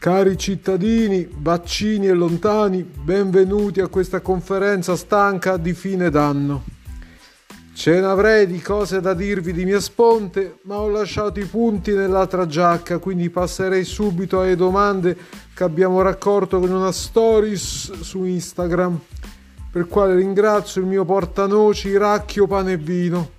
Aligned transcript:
Cari 0.00 0.38
cittadini, 0.38 1.28
vaccini 1.30 2.06
e 2.06 2.14
lontani, 2.14 2.82
benvenuti 2.82 3.82
a 3.82 3.88
questa 3.88 4.22
conferenza 4.22 4.96
stanca 4.96 5.58
di 5.58 5.74
fine 5.74 6.08
d'anno. 6.08 6.64
Ce 7.74 8.00
ne 8.00 8.06
avrei 8.06 8.46
di 8.46 8.62
cose 8.62 9.02
da 9.02 9.12
dirvi 9.12 9.52
di 9.52 9.66
mia 9.66 9.78
sponte, 9.78 10.60
ma 10.62 10.78
ho 10.78 10.88
lasciato 10.88 11.38
i 11.38 11.44
punti 11.44 11.92
nell'altra 11.92 12.46
giacca, 12.46 12.96
quindi 12.96 13.28
passerei 13.28 13.84
subito 13.84 14.40
alle 14.40 14.56
domande 14.56 15.14
che 15.52 15.64
abbiamo 15.64 16.00
raccolto 16.00 16.58
con 16.60 16.70
una 16.70 16.92
stories 16.92 18.00
su 18.00 18.24
Instagram, 18.24 18.98
per 19.70 19.86
quale 19.86 20.14
ringrazio 20.14 20.80
il 20.80 20.86
mio 20.86 21.04
portanoci 21.04 21.94
Racchio 21.98 22.46
Pane 22.46 22.72
e 22.72 22.78
Vino. 22.78 23.32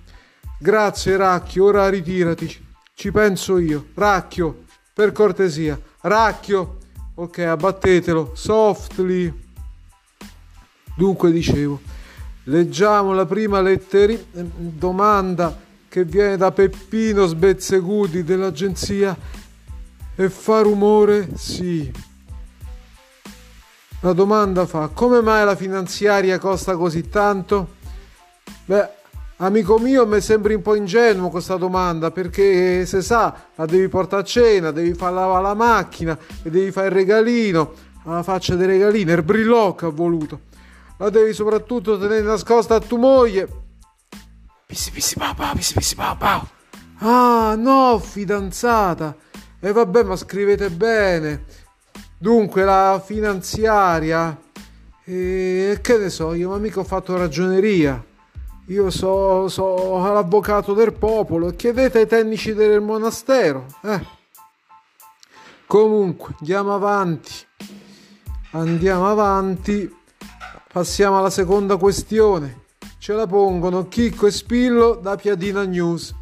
Grazie 0.60 1.16
Racchio, 1.16 1.64
ora 1.64 1.88
ritirati. 1.88 2.56
Ci 2.94 3.10
penso 3.10 3.58
io. 3.58 3.86
Racchio, 3.94 4.62
per 4.94 5.10
cortesia. 5.10 5.90
Racchio. 6.02 6.78
Ok, 7.14 7.38
abbattetelo. 7.38 8.32
Softly. 8.34 9.40
Dunque 10.94 11.32
dicevo, 11.32 11.80
leggiamo 12.44 13.12
la 13.14 13.24
prima 13.24 13.60
lettera, 13.60 14.14
domanda 14.30 15.58
che 15.88 16.04
viene 16.04 16.36
da 16.36 16.52
Peppino 16.52 17.26
Sbezzeguti 17.26 18.24
dell'agenzia 18.24 19.16
e 20.14 20.30
fa 20.30 20.60
rumore? 20.60 21.30
Sì. 21.36 21.90
La 24.00 24.12
domanda 24.12 24.66
fa, 24.66 24.88
come 24.88 25.20
mai 25.20 25.44
la 25.44 25.56
finanziaria 25.56 26.38
costa 26.38 26.76
così 26.76 27.08
tanto? 27.08 27.80
Beh, 28.64 28.88
Amico 29.42 29.76
mio, 29.76 30.06
mi 30.06 30.20
sembri 30.20 30.54
un 30.54 30.62
po' 30.62 30.76
ingenuo 30.76 31.28
questa 31.28 31.56
domanda 31.56 32.12
perché 32.12 32.86
se 32.86 33.02
sa, 33.02 33.34
la 33.56 33.66
devi 33.66 33.88
portare 33.88 34.22
a 34.22 34.24
cena, 34.24 34.70
devi 34.70 34.94
far 34.94 35.12
lavare 35.12 35.42
la 35.42 35.54
macchina 35.54 36.16
e 36.44 36.48
devi 36.48 36.70
fare 36.70 36.86
il 36.86 36.92
regalino, 36.92 37.72
alla 38.04 38.22
faccia 38.22 38.54
dei 38.54 38.68
regalini, 38.68 39.10
il 39.10 39.24
brillocco 39.24 39.88
ha 39.88 39.90
voluto. 39.90 40.42
La 40.98 41.10
devi 41.10 41.32
soprattutto 41.32 41.98
tenere 41.98 42.20
nascosta 42.20 42.76
a 42.76 42.78
tua 42.78 42.98
moglie. 42.98 43.48
Pissi 44.64 44.92
pissi 44.92 45.16
pau, 45.16 45.34
pissi 45.56 45.74
pissi 45.74 45.96
pau. 45.96 46.46
Ah, 46.98 47.56
no, 47.58 47.98
fidanzata. 47.98 49.16
E 49.58 49.72
vabbè, 49.72 50.04
ma 50.04 50.14
scrivete 50.14 50.70
bene. 50.70 51.46
Dunque, 52.16 52.62
la 52.62 53.02
finanziaria... 53.04 54.40
E 55.04 55.78
che 55.82 55.98
ne 55.98 56.10
so, 56.10 56.32
io 56.32 56.50
ma 56.50 56.58
mica 56.58 56.78
ho 56.78 56.84
fatto 56.84 57.16
ragioneria. 57.16 58.10
Io 58.66 58.90
so, 58.90 59.48
so 59.48 59.98
l'avvocato 59.98 60.72
del 60.72 60.92
popolo 60.92 61.50
chiedete 61.50 61.98
ai 61.98 62.06
tecnici 62.06 62.54
del 62.54 62.80
monastero. 62.80 63.66
Eh. 63.82 64.00
Comunque, 65.66 66.34
andiamo 66.38 66.72
avanti. 66.72 67.32
Andiamo 68.52 69.08
avanti. 69.08 69.92
Passiamo 70.72 71.18
alla 71.18 71.30
seconda 71.30 71.76
questione. 71.76 72.60
Ce 72.98 73.12
la 73.12 73.26
pongono 73.26 73.88
Chicco 73.88 74.28
e 74.28 74.30
Spillo 74.30 74.94
da 74.94 75.16
Piadina 75.16 75.64
News. 75.64 76.14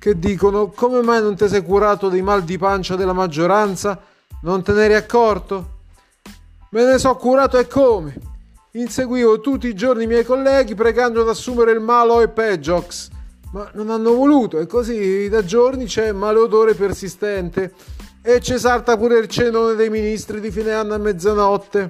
Che 0.00 0.18
dicono: 0.18 0.70
Come 0.70 1.00
mai 1.00 1.22
non 1.22 1.36
ti 1.36 1.46
sei 1.48 1.62
curato 1.62 2.08
dei 2.08 2.22
mal 2.22 2.42
di 2.42 2.58
pancia 2.58 2.96
della 2.96 3.12
maggioranza? 3.12 4.00
Non 4.42 4.64
te 4.64 4.72
ne 4.72 4.84
eri 4.86 4.94
accorto? 4.94 5.78
Me 6.70 6.84
ne 6.84 6.98
so 6.98 7.14
curato 7.14 7.56
e 7.56 7.68
come? 7.68 8.31
Inseguivo 8.74 9.38
tutti 9.40 9.68
i 9.68 9.74
giorni 9.74 10.04
i 10.04 10.06
miei 10.06 10.24
colleghi 10.24 10.74
pregando 10.74 11.22
di 11.22 11.28
assumere 11.28 11.72
il 11.72 11.80
malo 11.80 12.22
e 12.22 12.28
Pejox, 12.28 13.10
ma 13.52 13.70
non 13.74 13.90
hanno 13.90 14.14
voluto 14.14 14.58
e 14.58 14.66
così 14.66 15.28
da 15.28 15.44
giorni 15.44 15.84
c'è 15.84 16.10
maleodore 16.12 16.72
persistente 16.72 17.74
e 18.22 18.40
ci 18.40 18.58
salta 18.58 18.96
pure 18.96 19.18
il 19.18 19.28
cenone 19.28 19.74
dei 19.74 19.90
ministri 19.90 20.40
di 20.40 20.50
fine 20.50 20.72
anno 20.72 20.94
a 20.94 20.98
mezzanotte. 20.98 21.86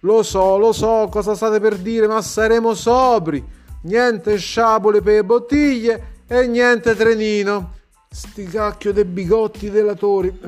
Lo 0.00 0.22
so, 0.22 0.56
lo 0.56 0.72
so 0.72 1.08
cosa 1.10 1.34
state 1.34 1.60
per 1.60 1.76
dire, 1.76 2.06
ma 2.06 2.22
saremo 2.22 2.72
sobri. 2.72 3.44
Niente 3.82 4.38
sciabole 4.38 5.02
per 5.02 5.24
bottiglie 5.24 6.22
e 6.26 6.46
niente 6.46 6.96
trenino. 6.96 7.72
Sti 8.10 8.44
cacchio 8.44 8.94
dei 8.94 9.04
bigotti 9.04 9.68
delatori. 9.68 10.40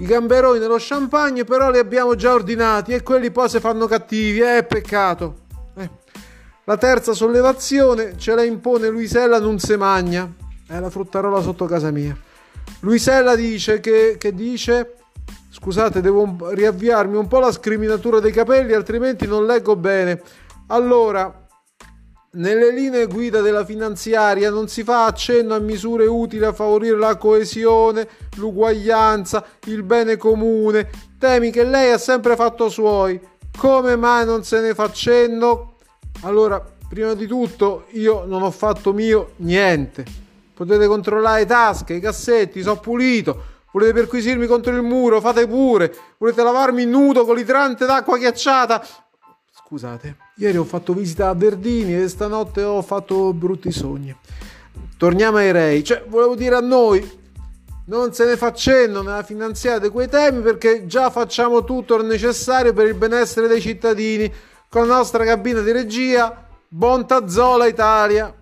I 0.00 0.06
gamberoni 0.06 0.58
nello 0.58 0.78
champagne 0.78 1.44
però 1.44 1.70
li 1.70 1.78
abbiamo 1.78 2.14
già 2.14 2.32
ordinati 2.32 2.94
e 2.94 3.02
quelli 3.02 3.30
poi 3.30 3.50
si 3.50 3.60
fanno 3.60 3.86
cattivi, 3.86 4.40
eh, 4.40 4.64
peccato. 4.64 5.34
Eh. 5.76 5.90
La 6.64 6.78
terza 6.78 7.12
sollevazione 7.12 8.16
ce 8.16 8.34
la 8.34 8.42
impone 8.42 8.88
Luisella 8.88 9.38
non 9.38 9.58
se 9.58 9.76
magna. 9.76 10.26
È 10.66 10.80
la 10.80 10.88
fruttarola 10.88 11.42
sotto 11.42 11.66
casa 11.66 11.90
mia. 11.90 12.16
Luisella 12.80 13.34
dice 13.36 13.80
che, 13.80 14.16
che 14.18 14.34
dice... 14.34 14.94
Scusate, 15.52 16.00
devo 16.00 16.36
riavviarmi 16.52 17.16
un 17.16 17.26
po' 17.26 17.40
la 17.40 17.50
scriminatura 17.50 18.20
dei 18.20 18.30
capelli, 18.32 18.72
altrimenti 18.72 19.26
non 19.26 19.44
leggo 19.44 19.76
bene. 19.76 20.22
Allora, 20.68 21.48
nelle 22.32 22.70
linee 22.70 23.06
guida 23.06 23.40
della 23.40 23.64
finanziaria 23.64 24.50
non 24.50 24.68
si 24.68 24.84
fa 24.84 25.06
accenno 25.06 25.54
a 25.54 25.58
misure 25.58 26.06
utili 26.06 26.44
a 26.44 26.52
favorire 26.52 26.96
la 26.96 27.16
coesione, 27.16 28.06
l'uguaglianza, 28.36 29.44
il 29.66 29.82
bene 29.82 30.16
comune, 30.16 30.88
temi 31.18 31.50
che 31.50 31.64
lei 31.64 31.90
ha 31.90 31.98
sempre 31.98 32.36
fatto 32.36 32.68
suoi. 32.68 33.20
Come 33.58 33.96
mai 33.96 34.24
non 34.24 34.44
se 34.44 34.60
ne 34.60 34.74
fa 34.74 34.84
accenno? 34.84 35.74
Allora, 36.22 36.64
prima 36.88 37.14
di 37.14 37.26
tutto, 37.26 37.86
io 37.90 38.24
non 38.24 38.42
ho 38.42 38.50
fatto 38.52 38.92
mio 38.92 39.32
niente. 39.36 40.04
Potete 40.54 40.86
controllare 40.86 41.46
tasche, 41.46 41.94
i 41.94 42.00
cassetti, 42.00 42.62
so 42.62 42.76
pulito. 42.76 43.58
Volete 43.72 43.92
perquisirmi 43.92 44.46
contro 44.46 44.74
il 44.74 44.82
muro? 44.82 45.20
Fate 45.20 45.46
pure. 45.48 45.94
Volete 46.18 46.42
lavarmi 46.42 46.84
nudo 46.84 47.24
con 47.24 47.34
l'idrante 47.34 47.86
d'acqua 47.86 48.18
ghiacciata? 48.18 48.84
Scusate, 49.70 50.16
ieri 50.38 50.56
ho 50.56 50.64
fatto 50.64 50.92
visita 50.92 51.28
a 51.28 51.34
Verdini 51.34 51.94
e 51.94 52.08
stanotte 52.08 52.64
ho 52.64 52.82
fatto 52.82 53.32
brutti 53.32 53.70
sogni. 53.70 54.12
Torniamo 54.96 55.36
ai 55.36 55.52
rei, 55.52 55.84
cioè 55.84 56.04
volevo 56.08 56.34
dire 56.34 56.56
a 56.56 56.60
noi, 56.60 57.08
non 57.84 58.12
se 58.12 58.24
ne 58.24 58.36
fa 58.36 58.52
cenno 58.52 59.02
nella 59.02 59.22
finanziaria 59.22 59.78
di 59.78 59.88
quei 59.90 60.08
temi 60.08 60.40
perché 60.40 60.86
già 60.86 61.08
facciamo 61.08 61.62
tutto 61.62 61.94
il 61.94 62.04
necessario 62.04 62.72
per 62.72 62.88
il 62.88 62.94
benessere 62.94 63.46
dei 63.46 63.60
cittadini 63.60 64.28
con 64.68 64.88
la 64.88 64.96
nostra 64.96 65.24
cabina 65.24 65.60
di 65.60 65.70
regia 65.70 66.48
Bontazzola 66.66 67.66
Italia. 67.66 68.34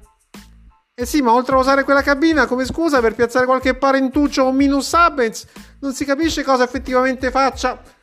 E 0.94 1.04
sì, 1.04 1.20
ma 1.20 1.34
oltre 1.34 1.56
a 1.56 1.58
usare 1.58 1.84
quella 1.84 2.00
cabina 2.00 2.46
come 2.46 2.64
scusa 2.64 3.02
per 3.02 3.14
piazzare 3.14 3.44
qualche 3.44 3.74
parentuccio 3.74 4.44
o 4.44 4.52
minus 4.52 4.94
abens, 4.94 5.46
non 5.80 5.92
si 5.92 6.06
capisce 6.06 6.42
cosa 6.42 6.64
effettivamente 6.64 7.30
faccia 7.30 7.96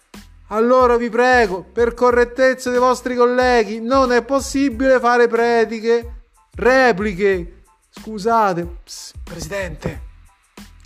allora 0.47 0.95
vi 0.97 1.09
prego, 1.09 1.63
per 1.63 1.93
correttezza 1.93 2.69
dei 2.69 2.79
vostri 2.79 3.15
colleghi, 3.15 3.79
non 3.79 4.11
è 4.11 4.23
possibile 4.23 4.99
fare 4.99 5.27
prediche, 5.27 6.25
repliche. 6.55 7.63
Scusate, 7.89 8.65
Psst, 8.83 9.15
presidente, 9.23 10.01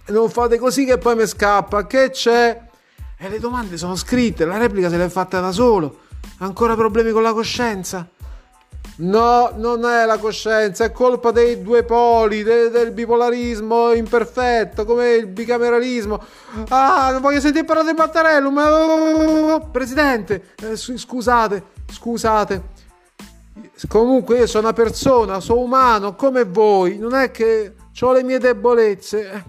non 0.07 0.29
fate 0.29 0.57
così 0.57 0.85
che 0.85 0.97
poi 0.97 1.15
mi 1.15 1.25
scappa. 1.25 1.85
Che 1.87 2.11
c'è? 2.11 2.61
E 3.17 3.29
le 3.29 3.39
domande 3.39 3.77
sono 3.77 3.95
scritte, 3.95 4.45
la 4.45 4.57
replica 4.57 4.89
se 4.89 4.97
l'è 4.97 5.09
fatta 5.09 5.41
da 5.41 5.51
solo. 5.51 6.01
Ancora 6.37 6.75
problemi 6.75 7.11
con 7.11 7.23
la 7.23 7.33
coscienza? 7.33 8.07
No, 9.01 9.53
non 9.55 9.85
è 9.85 10.05
la 10.05 10.17
coscienza, 10.17 10.83
è 10.83 10.91
colpa 10.91 11.31
dei 11.31 11.61
due 11.61 11.83
poli, 11.83 12.43
de- 12.43 12.69
del 12.69 12.91
bipolarismo 12.91 13.93
imperfetto, 13.93 14.83
come 14.83 15.13
il 15.13 15.27
bicameralismo. 15.27 16.21
Ah, 16.67 17.09
non 17.11 17.21
voglio 17.21 17.39
sentire 17.39 17.63
parlare 17.63 17.91
di 17.91 17.97
Mattarello, 17.97 18.51
ma... 18.51 19.69
Presidente, 19.71 20.53
eh, 20.61 20.75
scusate, 20.75 21.63
scusate. 21.89 22.77
Comunque 23.87 24.39
io 24.39 24.47
sono 24.47 24.67
una 24.67 24.73
persona, 24.73 25.39
sono 25.39 25.61
umano 25.61 26.15
come 26.15 26.43
voi, 26.43 26.97
non 26.97 27.13
è 27.13 27.31
che 27.31 27.75
ho 28.01 28.11
le 28.11 28.23
mie 28.23 28.39
debolezze. 28.39 29.43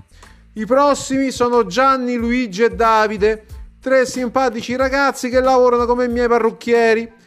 I 0.53 0.64
prossimi 0.64 1.32
sono 1.32 1.67
Gianni, 1.67 2.14
Luigi 2.14 2.62
e 2.62 2.70
Davide, 2.70 3.46
tre 3.81 4.06
simpatici 4.06 4.76
ragazzi 4.76 5.29
che 5.29 5.41
lavorano 5.41 5.87
come 5.87 6.06
miei 6.06 6.29
parrucchieri 6.29 7.19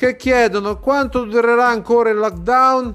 che 0.00 0.16
chiedono 0.16 0.78
quanto 0.78 1.24
durerà 1.24 1.68
ancora 1.68 2.08
il 2.08 2.16
lockdown. 2.16 2.90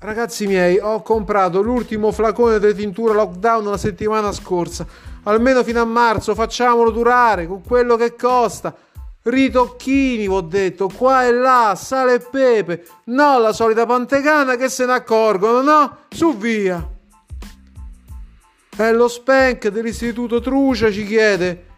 Ragazzi 0.00 0.46
miei, 0.46 0.78
ho 0.78 1.00
comprato 1.00 1.62
l'ultimo 1.62 2.12
flacone 2.12 2.60
di 2.60 2.74
tintura 2.74 3.14
lockdown 3.14 3.64
la 3.64 3.78
settimana 3.78 4.30
scorsa. 4.30 4.86
Almeno 5.22 5.64
fino 5.64 5.80
a 5.80 5.86
marzo 5.86 6.34
facciamolo 6.34 6.90
durare 6.90 7.46
con 7.46 7.62
quello 7.62 7.96
che 7.96 8.16
costa. 8.16 8.76
Ritocchini, 9.22 10.28
vi 10.28 10.28
ho 10.28 10.42
detto, 10.42 10.90
qua 10.94 11.24
e 11.24 11.32
là, 11.32 11.74
sale 11.74 12.16
e 12.16 12.18
pepe. 12.18 12.86
Non 13.04 13.40
la 13.40 13.54
solita 13.54 13.86
pantegana 13.86 14.56
che 14.56 14.68
se 14.68 14.84
ne 14.84 14.92
accorgono, 14.92 15.62
no? 15.62 15.96
Su 16.10 16.36
via. 16.36 16.86
E 18.76 18.92
lo 18.92 19.08
spank 19.08 19.68
dell'istituto 19.68 20.42
Trucia 20.42 20.90
ci 20.90 21.06
chiede 21.06 21.68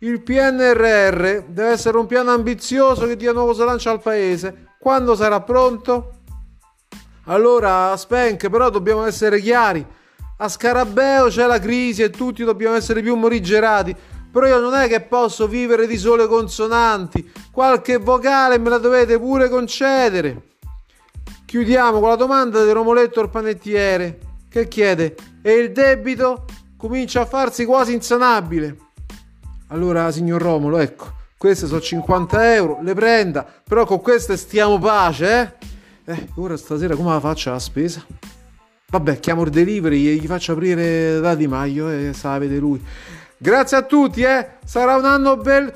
il 0.00 0.20
PNRR 0.22 1.44
deve 1.46 1.70
essere 1.70 1.96
un 1.96 2.06
piano 2.06 2.30
ambizioso 2.30 3.06
che 3.06 3.16
dia 3.16 3.32
nuovo 3.32 3.54
slancio 3.54 3.88
al 3.88 4.02
paese. 4.02 4.74
Quando 4.78 5.14
sarà 5.14 5.40
pronto? 5.40 6.10
Allora, 7.24 7.96
Spank, 7.96 8.50
però 8.50 8.68
dobbiamo 8.68 9.04
essere 9.04 9.40
chiari. 9.40 9.84
A 10.38 10.48
Scarabeo 10.48 11.28
c'è 11.28 11.46
la 11.46 11.58
crisi 11.58 12.02
e 12.02 12.10
tutti 12.10 12.44
dobbiamo 12.44 12.76
essere 12.76 13.00
più 13.00 13.16
morigerati. 13.16 13.96
però 14.30 14.46
io 14.46 14.60
non 14.60 14.74
è 14.74 14.86
che 14.86 15.00
posso 15.00 15.48
vivere 15.48 15.86
di 15.86 15.96
sole 15.96 16.26
consonanti, 16.26 17.32
qualche 17.50 17.96
vocale 17.96 18.58
me 18.58 18.68
la 18.68 18.76
dovete 18.76 19.18
pure 19.18 19.48
concedere. 19.48 20.42
Chiudiamo 21.46 22.00
con 22.00 22.10
la 22.10 22.16
domanda 22.16 22.62
di 22.62 22.70
Romoletto 22.70 23.22
il 23.22 23.30
panettiere 23.30 24.18
che 24.50 24.68
chiede 24.68 25.14
e 25.40 25.52
il 25.54 25.72
debito 25.72 26.44
comincia 26.76 27.22
a 27.22 27.24
farsi 27.24 27.64
quasi 27.64 27.94
insanabile. 27.94 28.85
Allora, 29.68 30.12
signor 30.12 30.40
Romolo, 30.40 30.78
ecco, 30.78 31.12
queste 31.36 31.66
sono 31.66 31.80
50 31.80 32.54
euro, 32.54 32.78
le 32.82 32.94
prenda, 32.94 33.44
però 33.64 33.84
con 33.84 34.00
queste 34.00 34.36
stiamo 34.36 34.78
pace, 34.78 35.58
eh? 36.04 36.12
Eh, 36.12 36.28
ora 36.36 36.56
stasera 36.56 36.94
come 36.94 37.10
la 37.10 37.18
faccio 37.18 37.50
la 37.50 37.58
spesa? 37.58 38.04
Vabbè, 38.88 39.18
chiamo 39.18 39.42
il 39.42 39.50
delivery 39.50 40.08
e 40.08 40.14
gli 40.14 40.26
faccio 40.26 40.52
aprire 40.52 41.18
da 41.18 41.34
Di 41.34 41.48
Maio 41.48 41.90
e 41.90 42.12
sa 42.12 42.30
la 42.32 42.38
vede 42.38 42.58
lui. 42.58 42.80
Grazie 43.36 43.76
a 43.78 43.82
tutti, 43.82 44.22
eh! 44.22 44.50
Sarà 44.64 44.94
un 44.96 45.04
anno 45.04 45.36
bel... 45.36 45.74